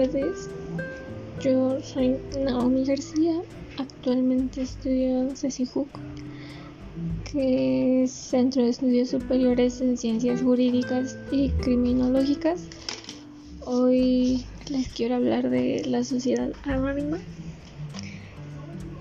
[0.00, 0.48] tardes.
[1.42, 3.42] Yo soy Naomi García.
[3.76, 5.88] Actualmente estudio CECIJUC,
[7.30, 12.62] que es Centro de Estudios Superiores en Ciencias Jurídicas y Criminológicas.
[13.66, 17.18] Hoy les quiero hablar de la sociedad anónima.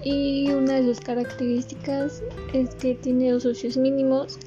[0.03, 2.23] Y una de sus características
[2.53, 4.37] es que tiene dos socios mínimos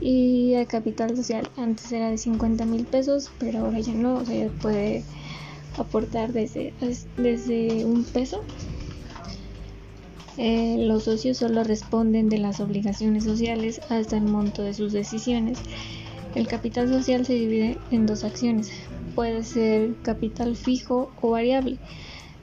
[0.00, 4.24] y el capital social antes era de 50 mil pesos, pero ahora ya no, o
[4.24, 5.02] sea, ya puede
[5.78, 6.72] aportar desde,
[7.16, 8.42] desde un peso.
[10.36, 15.58] Eh, los socios solo responden de las obligaciones sociales hasta el monto de sus decisiones.
[16.34, 18.70] El capital social se divide en dos acciones.
[19.14, 21.78] Puede ser capital fijo o variable.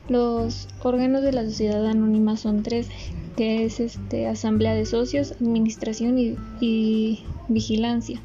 [0.10, 2.90] Los órganos de la sociedad anónima son tres,
[3.38, 8.22] que es este, asamblea de socios, administración y vigilancia.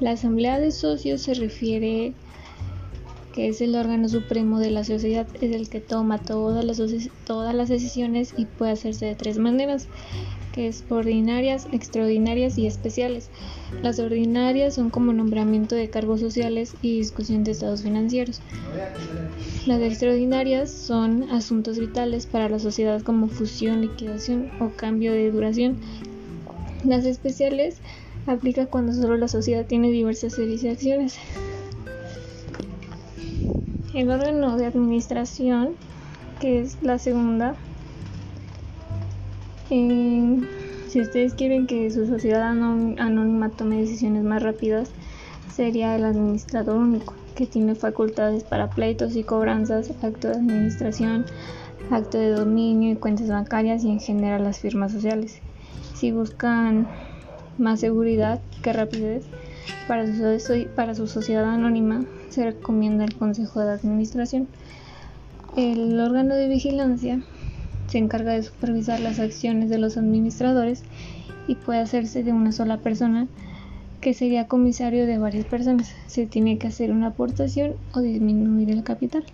[0.00, 2.14] La asamblea de socios se refiere
[3.32, 6.80] que es el órgano supremo de la sociedad, es el que toma todas las,
[7.24, 9.88] todas las decisiones y puede hacerse de tres maneras,
[10.52, 13.30] que es ordinarias, extraordinarias y especiales.
[13.82, 18.40] Las ordinarias son como nombramiento de cargos sociales y discusión de estados financieros.
[19.66, 25.78] Las extraordinarias son asuntos vitales para la sociedad como fusión, liquidación o cambio de duración.
[26.84, 27.78] Las especiales
[28.26, 31.18] aplica cuando solo la sociedad tiene diversas acciones.
[33.92, 35.70] El órgano de administración,
[36.38, 37.56] que es la segunda,
[39.68, 40.38] eh,
[40.86, 44.90] si ustedes quieren que su sociedad anónima tome decisiones más rápidas,
[45.52, 51.26] sería el administrador único, que tiene facultades para pleitos y cobranzas, acto de administración,
[51.90, 55.40] acto de dominio y cuentas bancarias y en general las firmas sociales.
[55.94, 56.86] Si buscan
[57.58, 59.24] más seguridad que rapidez
[59.88, 64.48] para su, para su sociedad anónima, se recomienda el Consejo de Administración.
[65.56, 67.20] El órgano de vigilancia
[67.88, 70.84] se encarga de supervisar las acciones de los administradores
[71.48, 73.26] y puede hacerse de una sola persona
[74.00, 75.92] que sería comisario de varias personas.
[76.06, 79.24] Se tiene que hacer una aportación o disminuir el capital.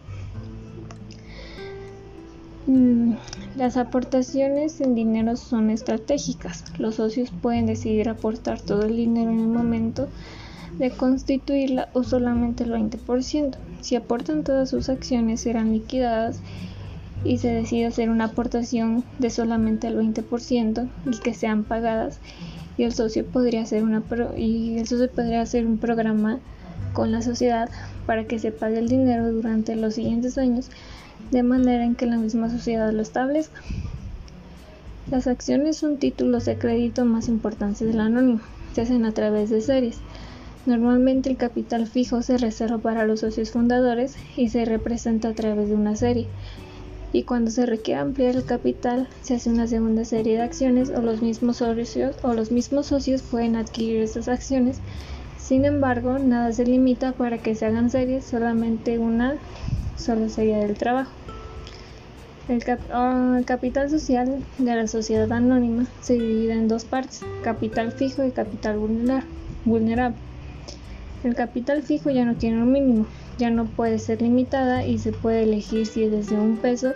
[2.66, 3.15] Mm,
[3.56, 6.65] las aportaciones en dinero son estratégicas.
[6.78, 10.09] Los socios pueden decidir aportar todo el dinero en el momento
[10.78, 13.56] de constituirla o solamente el 20%.
[13.82, 16.41] Si aportan todas sus acciones serán liquidadas
[17.25, 22.19] y se decide hacer una aportación de solamente el 20% y que sean pagadas
[22.77, 24.03] y el socio podría hacer una
[24.37, 26.41] y el socio podría hacer un programa
[26.93, 27.71] con la sociedad
[28.06, 30.69] para que se pague el dinero durante los siguientes años
[31.31, 33.60] de manera en que la misma sociedad lo establezca.
[35.10, 38.41] Las acciones son títulos de crédito más importantes del anónimo.
[38.75, 39.99] Se hacen a través de series.
[40.66, 45.69] Normalmente el capital fijo se reserva para los socios fundadores y se representa a través
[45.69, 46.27] de una serie.
[47.12, 51.00] Y cuando se requiere ampliar el capital, se hace una segunda serie de acciones o
[51.00, 54.81] los mismos socios o los mismos socios pueden adquirir esas acciones.
[55.38, 59.37] Sin embargo, nada se limita para que se hagan series, solamente una
[59.97, 61.11] sola serie del trabajo.
[62.49, 62.62] El,
[62.93, 68.31] ah, capital social de la sociedad anónima se divide en dos partes, capital fijo y
[68.31, 68.79] capital
[69.65, 70.17] vulnerable.
[71.25, 73.07] El capital fijo ya no tiene un mínimo,
[73.39, 76.93] ya no puede ser limitada y se puede elegir si es desde un peso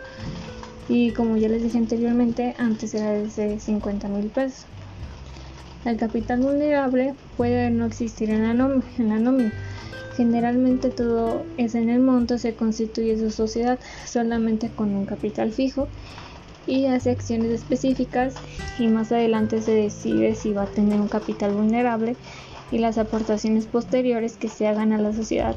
[0.88, 4.66] y como ya les dije anteriormente, antes era desde 50 mil pesos.
[5.84, 9.52] El capital vulnerable puede no existir en la, nómina.
[10.20, 15.88] Generalmente todo es en el monto, se constituye su sociedad solamente con un capital fijo
[16.66, 18.34] y hace acciones específicas
[18.78, 22.16] y más adelante se decide si va a tener un capital vulnerable
[22.70, 25.56] y las aportaciones posteriores que se hagan a la sociedad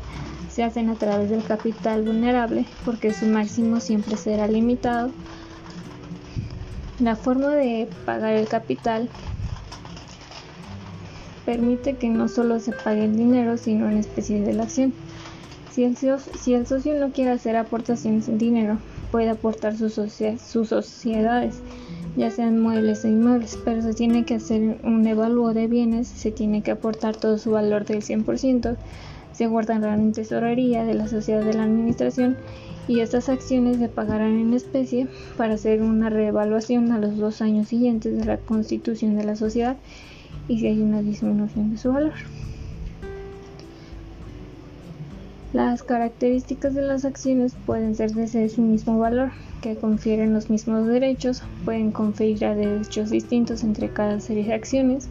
[0.50, 5.12] se hacen a través del capital vulnerable porque su máximo siempre será limitado.
[7.01, 9.09] La forma de pagar el capital
[11.45, 14.94] permite que no solo se pague el dinero, sino en especie de la acción.
[15.72, 18.78] Si el, si el socio no quiere hacer aportaciones en dinero,
[19.13, 21.62] puede aportar sus, sociedades
[22.16, 26.31] ya sean muebles o inmuebles, pero se tiene que hacer un evalúo de bienes, se
[26.31, 28.75] tiene que aportar todo su valor del 100%,
[29.31, 32.38] se guardan en tesorería de la sociedad de la administración
[32.88, 35.07] y estas acciones se pagarán en especie
[35.38, 39.78] para hacer una reevaluación a los dos años siguientes de la constitución de la sociedad
[40.47, 42.13] y si hay una disminución de su valor.
[45.53, 49.30] Las características de las acciones pueden ser desde su mismo valor,
[49.62, 55.09] que confieren los mismos derechos, pueden conferir derechos distintos entre cada serie de acciones.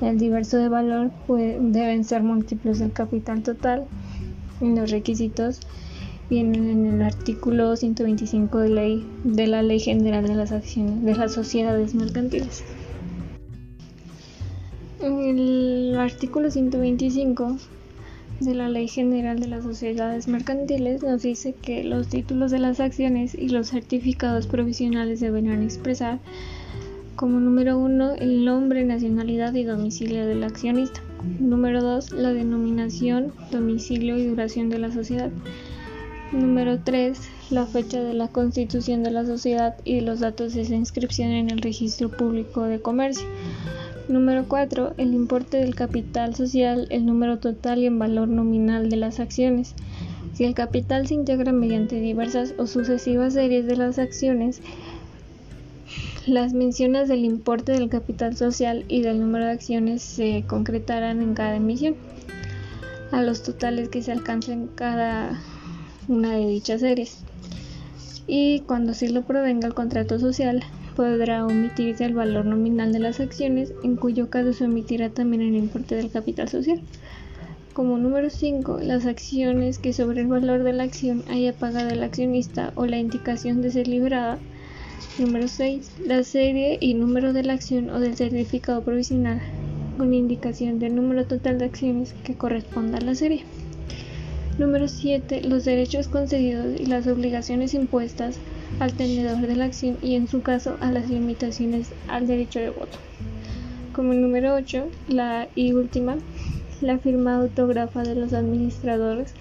[0.00, 3.84] El diverso de valor deben ser múltiplos del capital total.
[4.62, 5.60] En los requisitos
[6.30, 11.34] vienen en el artículo 125 de, de la Ley General de las Acciones de las
[11.34, 12.64] Sociedades Mercantiles.
[15.02, 17.56] El artículo 125
[18.40, 22.80] de la Ley General de las Sociedades Mercantiles nos dice que los títulos de las
[22.80, 26.18] acciones y los certificados provisionales deberán expresar
[27.16, 31.00] como número uno el nombre, nacionalidad y domicilio del accionista.
[31.38, 35.30] Número dos, la denominación, domicilio y duración de la sociedad.
[36.32, 37.18] Número 3.
[37.50, 41.50] La fecha de la constitución de la sociedad y los datos de su inscripción en
[41.50, 43.26] el registro público de comercio.
[44.10, 44.94] Número 4.
[44.96, 49.76] El importe del capital social, el número total y el valor nominal de las acciones.
[50.34, 54.62] Si el capital se integra mediante diversas o sucesivas series de las acciones,
[56.26, 61.34] las menciones del importe del capital social y del número de acciones se concretarán en
[61.34, 61.94] cada emisión,
[63.12, 65.40] a los totales que se alcancen cada
[66.08, 67.18] una de dichas series.
[68.26, 70.64] Y cuando así lo provenga el contrato social,
[71.00, 75.56] podrá omitirse el valor nominal de las acciones, en cuyo caso se omitirá también el
[75.56, 76.78] importe del capital social.
[77.72, 82.02] Como número 5, las acciones que sobre el valor de la acción haya pagado el
[82.02, 84.38] accionista o la indicación de ser librada.
[85.18, 89.40] Número 6, la serie y número de la acción o del certificado provisional
[89.96, 93.44] con indicación del número total de acciones que corresponda a la serie.
[94.58, 95.44] Número 7.
[95.48, 98.38] Los derechos concedidos y las obligaciones impuestas
[98.80, 102.70] al tenedor de la acción y en su caso a las limitaciones al derecho de
[102.70, 102.98] voto.
[103.92, 106.16] Como número 8, la y última,
[106.80, 109.34] la firma autógrafa de los administradores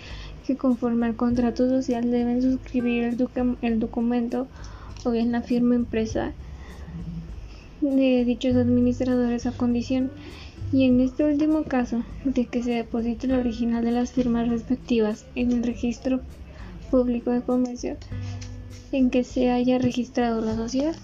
[0.45, 3.17] que conforme al contrato social deben suscribir el,
[3.61, 4.47] el documento
[5.05, 6.33] o bien la firma impresa
[7.79, 10.11] de dichos administradores a condición
[10.73, 15.25] y en este último caso de que se deposite el original de las firmas respectivas
[15.35, 16.19] en el registro
[16.91, 17.95] público de comercio
[18.91, 20.95] en que se haya registrado la sociedad.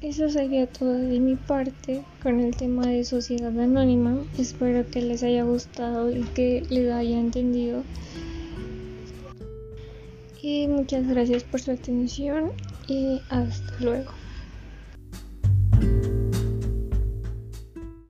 [0.00, 4.18] Eso sería todo de mi parte con el tema de sociedad anónima.
[4.36, 7.84] Espero que les haya gustado y que les haya entendido.
[10.42, 12.50] Y muchas gracias por su atención
[12.88, 14.10] y hasta luego.